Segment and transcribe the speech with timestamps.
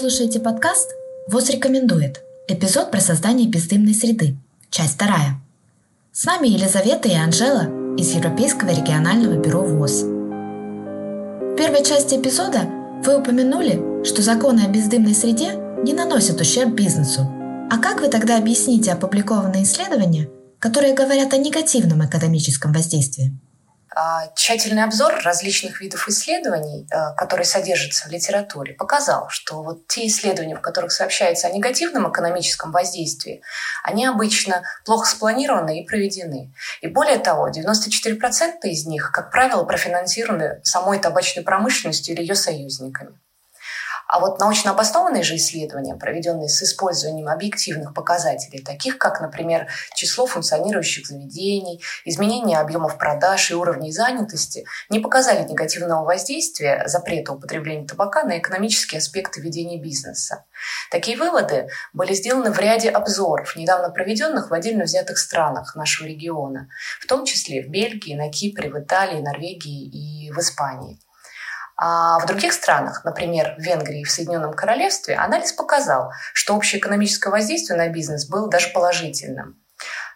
[0.00, 0.88] слушаете подкаст
[1.28, 2.22] ВОЗ рекомендует.
[2.48, 4.34] Эпизод про создание бездымной среды.
[4.70, 5.38] Часть вторая.
[6.10, 7.68] С нами Елизавета и Анжела
[7.98, 10.04] из Европейского регионального бюро ВОЗ.
[10.04, 12.62] В первой части эпизода
[13.04, 15.52] вы упомянули, что законы о бездымной среде
[15.84, 17.30] не наносят ущерб бизнесу.
[17.70, 23.38] А как вы тогда объясните опубликованные исследования, которые говорят о негативном экономическом воздействии?
[23.92, 30.06] А, тщательный обзор различных видов исследований, а, которые содержатся в литературе, показал, что вот те
[30.06, 33.42] исследования, в которых сообщается о негативном экономическом воздействии,
[33.82, 36.54] они обычно плохо спланированы и проведены.
[36.80, 43.18] И более того, 94% из них, как правило, профинансированы самой табачной промышленностью или ее союзниками.
[44.10, 50.26] А вот научно обоснованные же исследования, проведенные с использованием объективных показателей, таких как, например, число
[50.26, 58.24] функционирующих заведений, изменение объемов продаж и уровней занятости, не показали негативного воздействия запрета употребления табака
[58.24, 60.44] на экономические аспекты ведения бизнеса.
[60.90, 66.68] Такие выводы были сделаны в ряде обзоров, недавно проведенных в отдельно взятых странах нашего региона,
[67.00, 70.98] в том числе в Бельгии, на Кипре, в Италии, Норвегии и в Испании.
[71.82, 76.78] А в других странах, например, в Венгрии и в Соединенном Королевстве, анализ показал, что общее
[76.78, 79.56] экономическое воздействие на бизнес было даже положительным.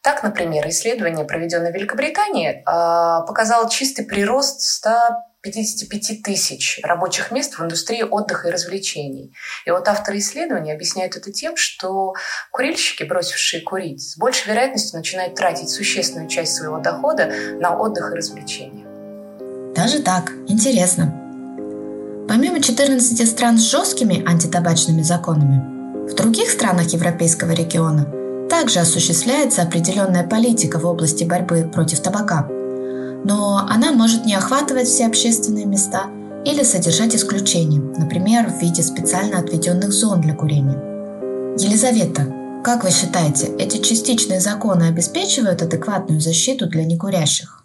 [0.00, 7.62] Так, например, исследование, проведенное в Великобритании, а, показало чистый прирост 155 тысяч рабочих мест в
[7.62, 9.36] индустрии отдыха и развлечений.
[9.66, 12.14] И вот авторы исследования объясняют это тем, что
[12.50, 17.30] курильщики, бросившие курить, с большей вероятностью начинают тратить существенную часть своего дохода
[17.60, 18.86] на отдых и развлечения.
[19.74, 21.19] Даже так, интересно.
[22.40, 25.62] Помимо 14 стран с жесткими антитабачными законами,
[26.10, 28.06] в других странах Европейского региона
[28.48, 32.48] также осуществляется определенная политика в области борьбы против табака.
[33.26, 36.06] Но она может не охватывать все общественные места
[36.46, 40.78] или содержать исключения, например, в виде специально отведенных зон для курения.
[41.58, 42.26] Елизавета,
[42.64, 47.59] как вы считаете, эти частичные законы обеспечивают адекватную защиту для некурящих?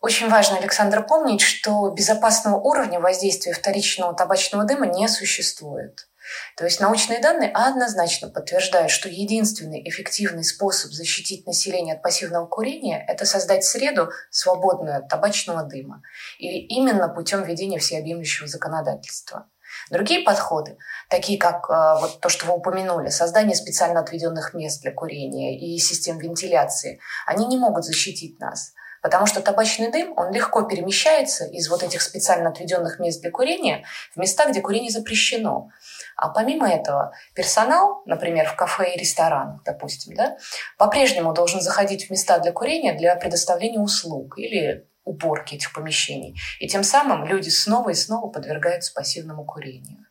[0.00, 6.08] Очень важно, Александр, помнить, что безопасного уровня воздействия вторичного табачного дыма не существует.
[6.56, 13.04] То есть научные данные однозначно подтверждают, что единственный эффективный способ защитить население от пассивного курения–
[13.08, 16.02] это создать среду, свободную от табачного дыма.
[16.38, 19.48] И именно путем введения всеобъемлющего законодательства.
[19.90, 20.78] Другие подходы,
[21.08, 25.78] такие как э, вот то, что вы упомянули, создание специально отведенных мест для курения и
[25.78, 28.72] систем вентиляции, они не могут защитить нас.
[29.02, 33.84] Потому что табачный дым, он легко перемещается из вот этих специально отведенных мест для курения
[34.14, 35.70] в места, где курение запрещено.
[36.16, 40.36] А помимо этого, персонал, например, в кафе и ресторанах, допустим, да,
[40.76, 46.38] по-прежнему должен заходить в места для курения для предоставления услуг или уборки этих помещений.
[46.60, 50.06] И тем самым люди снова и снова подвергаются пассивному курению.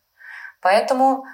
[0.60, 1.24] Поэтому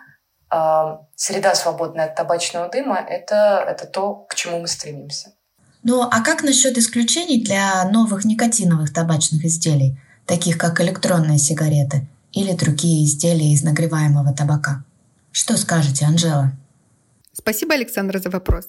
[0.50, 5.34] э, среда, свободная от табачного дыма, это, это то, к чему мы стремимся.
[5.86, 12.52] Ну а как насчет исключений для новых никотиновых табачных изделий, таких как электронные сигареты или
[12.52, 14.82] другие изделия из нагреваемого табака?
[15.30, 16.52] Что скажете, Анжела?
[17.34, 18.66] Спасибо, Александра, за вопрос.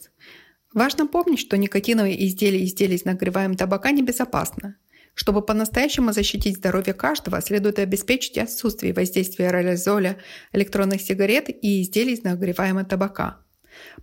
[0.74, 4.76] Важно помнить, что никотиновые изделия и изделия из нагреваемого табака небезопасны.
[5.14, 10.18] Чтобы по-настоящему защитить здоровье каждого, следует обеспечить отсутствие воздействия аэрозоля,
[10.52, 13.38] электронных сигарет и изделий из нагреваемого табака–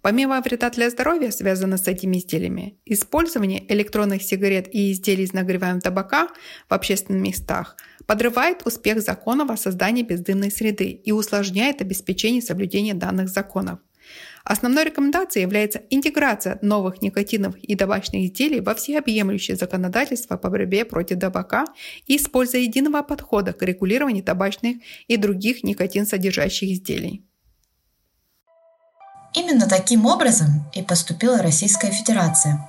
[0.01, 5.81] Помимо вреда для здоровья, связанного с этими изделиями, использование электронных сигарет и изделий с нагреваемым
[5.81, 6.29] табака
[6.69, 13.29] в общественных местах подрывает успех законов о создании бездымной среды и усложняет обеспечение соблюдения данных
[13.29, 13.79] законов.
[14.45, 21.21] Основной рекомендацией является интеграция новых никотиновых и табачных изделий во всеобъемлющее законодательство по борьбе против
[21.21, 21.65] табака
[22.09, 27.25] и используя единого подхода к регулированию табачных и других никотин содержащих изделий.
[29.35, 32.69] Именно таким образом и поступила Российская Федерация.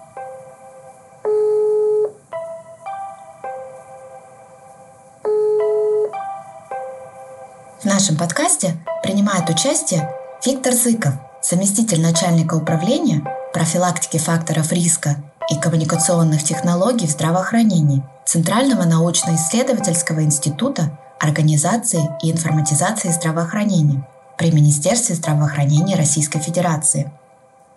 [7.82, 10.10] В нашем подкасте принимает участие
[10.46, 15.18] Виктор Зыков, заместитель начальника управления профилактики факторов риска
[15.50, 24.08] и коммуникационных технологий в здравоохранении Центрального научно-исследовательского института организации и информатизации здравоохранения–
[24.38, 27.12] при Министерстве здравоохранения Российской Федерации.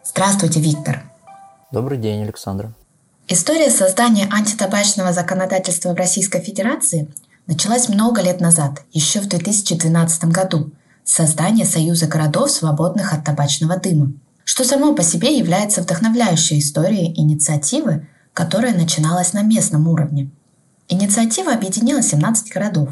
[0.05, 1.03] Здравствуйте, Виктор.
[1.71, 2.73] Добрый день, Александра.
[3.29, 7.09] История создания антитабачного законодательства в Российской Федерации
[7.47, 10.71] началась много лет назад, еще в 2012 году,
[11.05, 14.13] с создания Союза городов, свободных от табачного дыма,
[14.45, 20.31] что само по себе является вдохновляющей историей инициативы, которая начиналась на местном уровне.
[20.89, 22.91] Инициатива объединила 17 городов.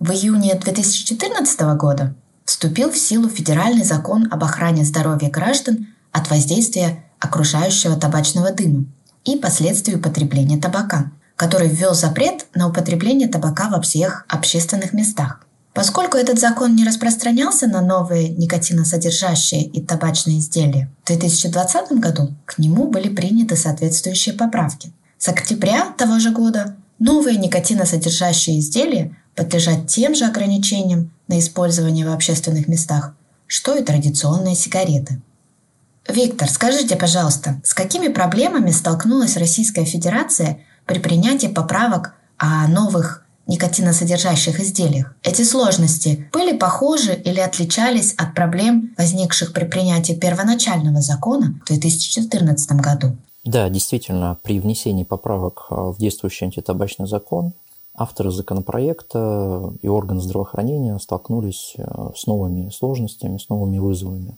[0.00, 2.16] В июне 2014 года
[2.50, 8.86] вступил в силу федеральный закон об охране здоровья граждан от воздействия окружающего табачного дыма
[9.24, 15.46] и последствий употребления табака, который ввел запрет на употребление табака во всех общественных местах.
[15.74, 22.58] Поскольку этот закон не распространялся на новые никотиносодержащие и табачные изделия, в 2020 году к
[22.58, 24.92] нему были приняты соответствующие поправки.
[25.18, 32.12] С октября того же года новые никотиносодержащие изделия подлежат тем же ограничениям на использование в
[32.12, 33.14] общественных местах,
[33.46, 35.22] что и традиционные сигареты.
[36.08, 44.58] Виктор, скажите, пожалуйста, с какими проблемами столкнулась Российская Федерация при принятии поправок о новых никотиносодержащих
[44.60, 45.14] изделиях.
[45.22, 52.72] Эти сложности были похожи или отличались от проблем, возникших при принятии первоначального закона в 2014
[52.72, 53.16] году?
[53.44, 57.52] Да, действительно, при внесении поправок в действующий антитабачный закон
[58.00, 64.36] авторы законопроекта и органы здравоохранения столкнулись э, с новыми сложностями, с новыми вызовами.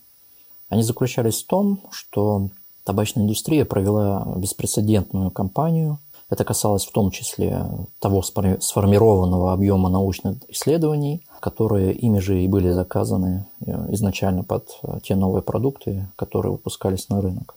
[0.68, 2.48] Они заключались в том, что
[2.84, 5.98] табачная индустрия провела беспрецедентную кампанию–
[6.32, 7.66] это касалось в том числе
[7.98, 15.00] того сформированного объема научных исследований, которые ими же и были заказаны э, изначально под э,
[15.02, 17.54] те новые продукты, которые выпускались на рынок.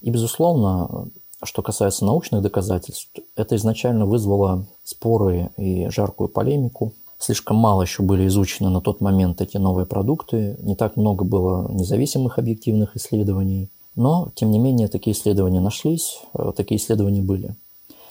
[0.00, 1.06] И, безусловно,
[1.42, 6.92] что касается научных доказательств, это изначально вызвало споры и жаркую полемику.
[7.18, 11.70] Слишком мало еще были изучены на тот момент эти новые продукты, не так много было
[11.70, 17.54] независимых объективных исследований, но, тем не менее, такие исследования нашлись, э, такие исследования были.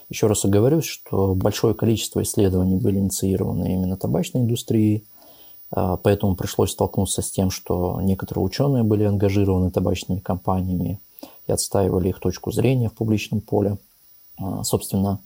[0.10, 5.04] Еще раз оговорюсь, что большое количество исследований были инициированы именно табачной индустрией,
[5.72, 11.00] а, поэтому пришлось столкнуться с тем, что некоторые ученые были ангажированы табачными компаниями
[11.48, 13.78] и отстаивали их точку зрения в публичном поле.
[14.38, 15.20] А, собственно,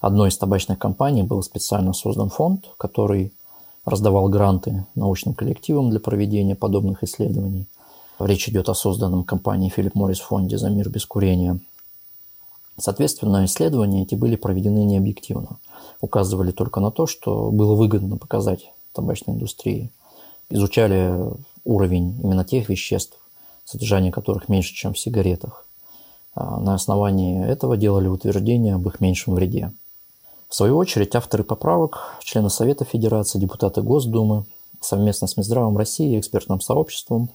[0.00, 3.32] одной из табачных компаний был специально создан фонд, который
[3.84, 7.66] раздавал гранты научным коллективам для проведения подобных исследований.
[8.18, 11.60] Речь идет о созданном компанией Филипп Моррис фонде «За мир без курения»,
[12.78, 15.58] Соответственно, исследования эти были проведены необъективно.
[16.00, 19.90] Указывали только на то, что было выгодно показать табачной индустрии.
[20.50, 21.14] Изучали
[21.64, 23.18] уровень именно тех веществ,
[23.72, 25.64] содержание которых меньше, чем в сигаретах.
[26.34, 29.72] А на основании этого делали утверждение об их меньшем вреде.
[30.48, 34.44] В свою очередь, авторы поправок, члены Совета Федерации, депутаты Госдумы,
[34.80, 37.30] совместно с Минздравом России и экспертным сообществом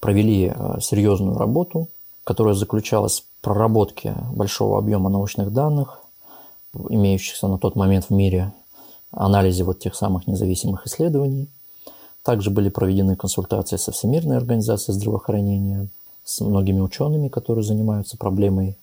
[0.00, 1.88] провели а, серьезную работу,
[2.24, 6.00] которая заключалась проработке большого объема научных данных,
[6.88, 8.52] имеющихся на тот момент в мире,
[9.10, 11.48] анализе вот тех самых независимых исследований.
[12.28, 15.88] Также были проведены консультации со Всемирной организацией здравоохранения,
[16.24, 18.76] с многими учеными, которые занимаются проблемой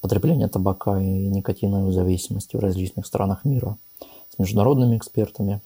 [0.00, 3.76] потребления табака и никотиновой зависимости в различных странах мира,
[4.34, 5.60] с международными экспертами.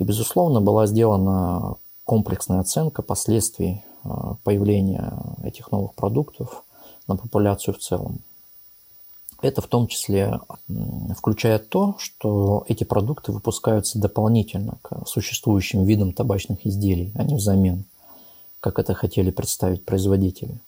[0.00, 6.64] И, безусловно, была сделана комплексная оценка последствий а, появления этих новых продуктов
[7.06, 8.18] на популяцию в целом.
[9.42, 10.40] Это в том числе
[11.16, 17.84] включает то, что эти продукты выпускаются дополнительно к существующим видам табачных изделий, а не взамен,
[18.60, 20.58] как это хотели представить производители.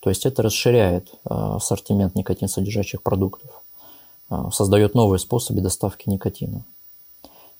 [0.00, 3.50] То есть это расширяет а, ассортимент никотин-содержащих продуктов,
[4.30, 6.64] а, создает новые способы доставки никотина.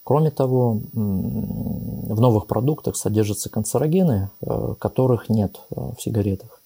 [0.05, 6.58] Кроме того, в новых продуктах содержатся канцерогены, а, которых нет в сигаретах.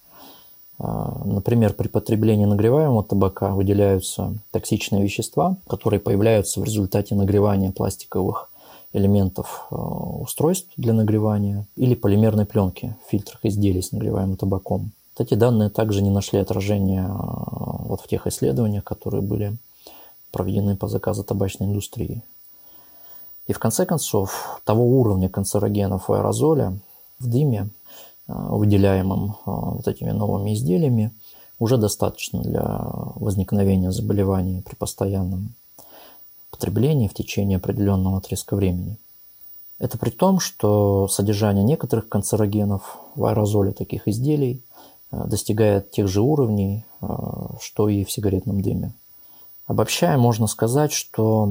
[0.79, 8.49] А, например, при потреблении нагреваемого табака выделяются токсичные вещества, которые появляются в результате нагревания пластиковых
[8.93, 14.91] элементов а, устройств для нагревания или полимерной пленки в фильтрах изделий с нагреваемым табаком.
[15.17, 19.55] Эти данные также не нашли отражения а, вот в тех исследованиях, которые были
[20.31, 22.23] проведены по заказу табачной индустрии.
[23.47, 26.73] И в конце концов, того уровня канцерогенов и аэрозоля
[27.19, 27.69] в дыме
[28.27, 31.11] выделяемым э, вот этими новыми изделиями,
[31.59, 32.63] уже достаточно для
[33.15, 35.53] возникновения заболеваний при постоянном
[36.51, 38.97] потреблении в течение определенного отрезка времени.
[39.79, 44.61] Это при том, что содержание некоторых канцерогенов в аэрозоле таких изделий
[45.11, 46.85] э, достигает тех же уровней,
[47.59, 48.93] что и в сигаретном дыме.
[49.67, 51.45] Обобщая, можно сказать, что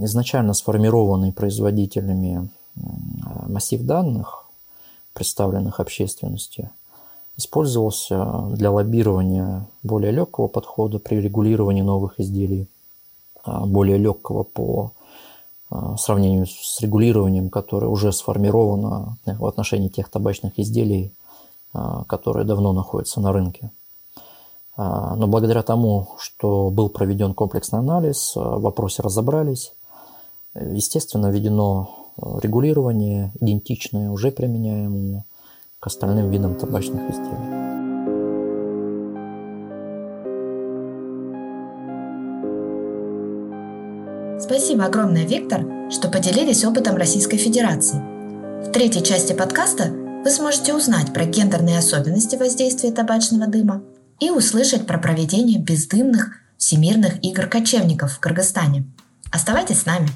[0.00, 2.48] изначально сформированный производителями
[3.46, 4.47] массив данных
[5.18, 6.70] представленных общественности,
[7.36, 12.68] использовался для лоббирования более легкого подхода при регулировании новых изделий,
[13.42, 14.92] а, более легкого по
[15.70, 21.12] а, сравнению с регулированием, которое уже сформировано в отношении тех табачных изделий,
[21.72, 23.70] а, которые давно находятся на рынке.
[24.76, 29.72] Но благодаря тому, что был проведен комплексный анализ, в вопросе разобрались,
[30.54, 32.07] естественно, введено
[32.42, 35.24] регулирование идентичное уже применяемому
[35.80, 37.68] к остальным видам табачных изделий.
[44.40, 47.98] Спасибо огромное, Виктор, что поделились опытом Российской Федерации.
[48.66, 49.92] В третьей части подкаста
[50.24, 53.82] вы сможете узнать про гендерные особенности воздействия табачного дыма
[54.20, 58.84] и услышать про проведение бездымных всемирных игр кочевников в Кыргызстане.
[59.30, 60.08] Оставайтесь с нами!